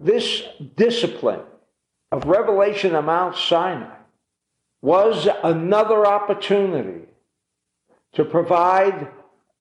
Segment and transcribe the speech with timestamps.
[0.00, 0.42] this
[0.76, 1.42] discipline
[2.12, 3.96] of revelation of Mount Sinai
[4.80, 7.06] was another opportunity
[8.14, 9.08] to provide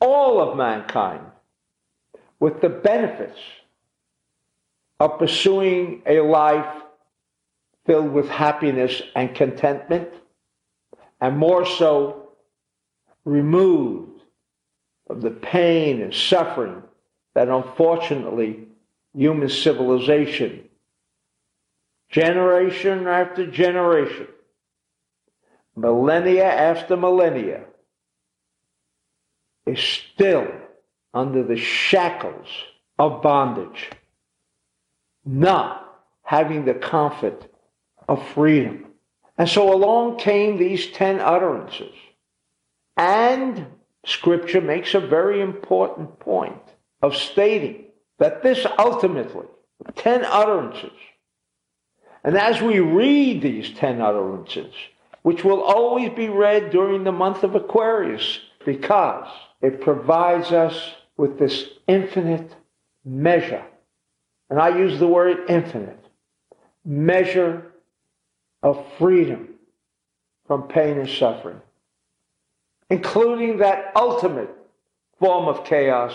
[0.00, 1.24] all of mankind
[2.40, 3.38] with the benefits
[4.98, 6.82] of pursuing a life
[7.86, 10.08] filled with happiness and contentment,
[11.20, 12.30] and more so,
[13.24, 14.22] removed
[15.06, 16.82] from the pain and suffering
[17.34, 18.66] that unfortunately
[19.14, 20.68] human civilization,
[22.10, 24.28] generation after generation,
[25.76, 27.64] millennia after millennia,
[29.66, 30.48] is still
[31.14, 32.48] under the shackles
[32.98, 33.90] of bondage,
[35.24, 37.48] not having the comfort
[38.08, 38.86] of freedom.
[39.38, 41.94] And so along came these ten utterances.
[42.96, 43.66] And
[44.04, 46.62] Scripture makes a very important point
[47.00, 47.84] of stating
[48.18, 49.46] that this ultimately,
[49.96, 50.92] ten utterances,
[52.24, 54.72] and as we read these ten utterances,
[55.22, 59.28] which will always be read during the month of Aquarius, because
[59.60, 62.54] it provides us with this infinite
[63.04, 63.64] measure.
[64.50, 66.04] And I use the word infinite
[66.84, 67.72] measure
[68.62, 69.54] of freedom
[70.46, 71.60] from pain and suffering,
[72.90, 74.50] including that ultimate
[75.18, 76.12] form of chaos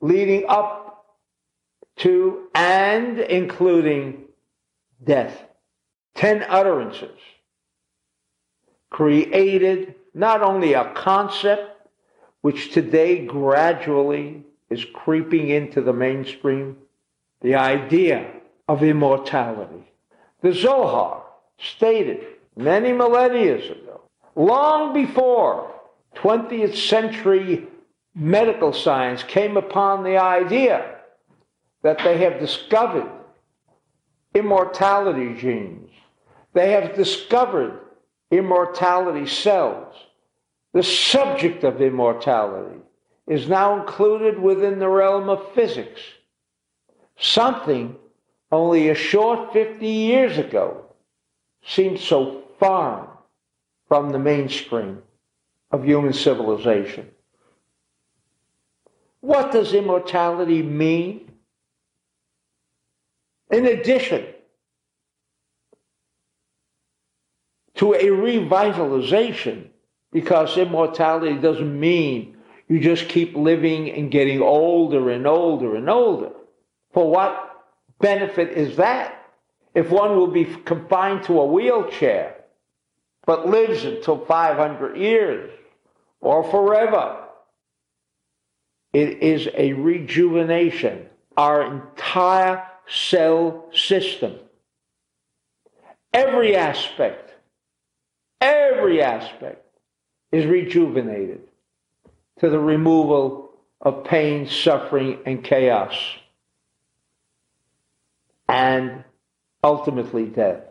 [0.00, 0.81] leading up
[1.96, 4.24] to and including
[5.02, 5.44] death.
[6.14, 7.18] Ten utterances
[8.90, 11.88] created not only a concept
[12.42, 16.76] which today gradually is creeping into the mainstream,
[17.40, 18.30] the idea
[18.68, 19.90] of immortality.
[20.42, 21.22] The Zohar
[21.58, 24.02] stated many millennia ago,
[24.34, 25.72] long before
[26.16, 27.66] 20th century
[28.14, 30.96] medical science came upon the idea
[31.82, 33.10] that they have discovered
[34.34, 35.90] immortality genes.
[36.52, 37.80] They have discovered
[38.30, 39.94] immortality cells.
[40.72, 42.80] The subject of immortality
[43.26, 46.00] is now included within the realm of physics.
[47.18, 47.96] Something
[48.50, 50.84] only a short 50 years ago
[51.64, 53.08] seemed so far
[53.88, 55.02] from the mainstream
[55.70, 57.10] of human civilization.
[59.20, 61.31] What does immortality mean?
[63.52, 64.26] In addition
[67.74, 69.68] to a revitalization,
[70.10, 72.36] because immortality doesn't mean
[72.68, 76.30] you just keep living and getting older and older and older.
[76.94, 77.64] For what
[78.00, 79.18] benefit is that?
[79.74, 82.36] If one will be confined to a wheelchair,
[83.26, 85.50] but lives until 500 years
[86.20, 87.24] or forever,
[88.92, 91.06] it is a rejuvenation.
[91.36, 94.34] Our entire cell system,
[96.12, 97.34] every aspect,
[98.40, 99.64] every aspect
[100.30, 101.40] is rejuvenated
[102.40, 103.50] to the removal
[103.80, 105.94] of pain, suffering, and chaos,
[108.48, 109.04] and
[109.64, 110.62] ultimately death.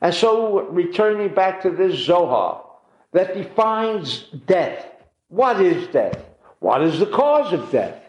[0.00, 2.64] And so, returning back to this Zohar
[3.12, 4.86] that defines death.
[5.28, 6.18] What is death?
[6.58, 8.03] What is the cause of death?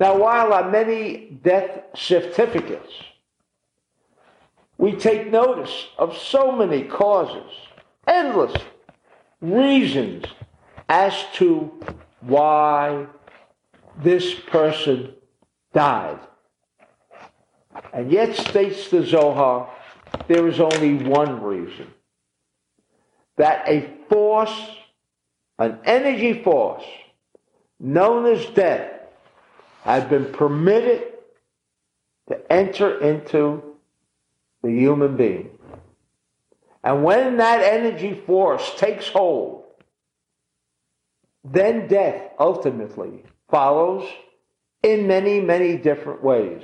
[0.00, 2.90] Now, while on many death certificates,
[4.78, 7.52] we take notice of so many causes,
[8.06, 8.54] endless
[9.42, 10.24] reasons
[10.88, 11.70] as to
[12.22, 13.06] why
[14.02, 15.12] this person
[15.74, 16.18] died.
[17.92, 19.68] And yet, states the Zohar,
[20.28, 21.92] there is only one reason
[23.36, 24.76] that a force
[25.58, 26.84] an energy force
[27.78, 28.99] known as death
[29.82, 31.04] has been permitted
[32.28, 33.62] to enter into
[34.62, 35.50] the human being.
[36.82, 39.64] And when that energy force takes hold,
[41.44, 44.08] then death ultimately follows
[44.82, 46.62] in many, many different ways.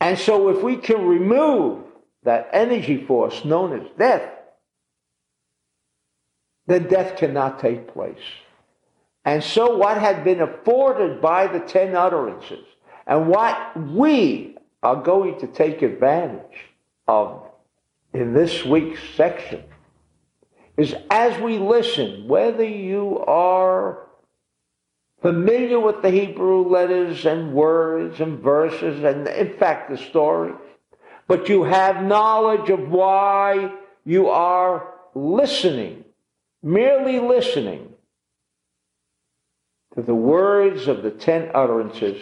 [0.00, 1.82] And so, if we can remove
[2.24, 4.30] that energy force known as death,
[6.66, 8.18] then death cannot take place.
[9.24, 12.64] And so, what had been afforded by the ten utterances,
[13.06, 16.58] and what we are going to take advantage
[17.08, 17.42] of
[18.12, 19.62] in this week's section,
[20.76, 24.00] is as we listen, whether you are
[25.22, 30.52] familiar with the Hebrew letters and words and verses, and in fact the story,
[31.26, 33.72] but you have knowledge of why
[34.04, 36.04] you are listening
[36.62, 37.93] merely listening
[39.94, 42.20] to the words of the ten utterances,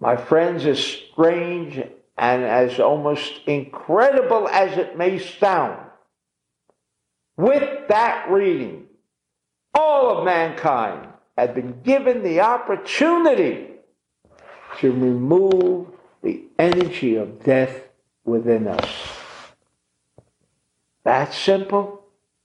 [0.00, 1.76] My friends, as strange
[2.16, 5.78] and as almost incredible as it may sound,
[7.36, 8.86] with that reading,
[9.74, 13.68] all of mankind had been given the opportunity
[14.78, 15.86] to remove
[16.22, 17.88] the energy of death
[18.24, 18.90] within us.
[21.04, 22.04] That simple?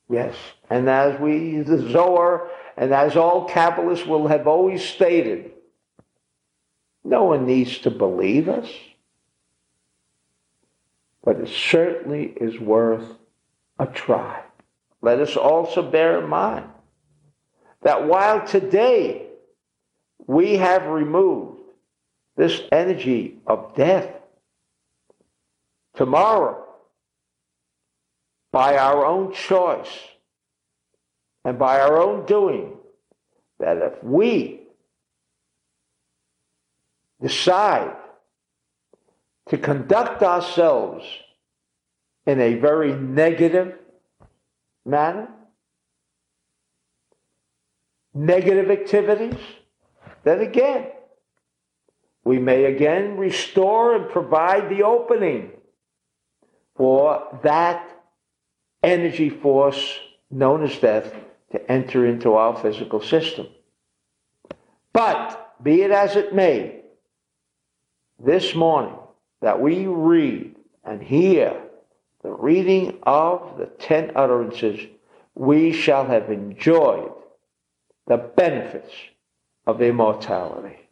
[0.10, 0.36] Yes.
[0.70, 5.52] And as we, the Zohar, and as all Kabbalists will have always stated,
[7.04, 8.70] no one needs to believe us.
[11.24, 13.06] But it certainly is worth
[13.80, 14.42] a try.
[15.02, 16.68] Let us also bear in mind
[17.82, 19.28] that while today
[20.26, 21.60] we have removed
[22.36, 24.10] this energy of death,
[25.96, 26.63] tomorrow,
[28.54, 29.90] by our own choice
[31.44, 32.78] and by our own doing,
[33.60, 34.62] that if we
[37.20, 37.96] decide
[39.50, 41.04] to conduct ourselves
[42.28, 43.74] in a very negative
[44.86, 45.28] manner,
[48.14, 49.40] negative activities,
[50.24, 50.92] then again,
[52.24, 55.52] we may again restore and provide the opening
[56.76, 57.93] for that
[58.84, 60.00] energy force
[60.30, 61.14] known as death
[61.52, 63.48] to enter into our physical system.
[64.92, 66.82] But, be it as it may,
[68.20, 68.96] this morning
[69.42, 71.60] that we read and hear
[72.22, 74.80] the reading of the ten utterances,
[75.36, 77.12] we shall have enjoyed
[78.08, 78.94] the benefits
[79.66, 80.83] of immortality.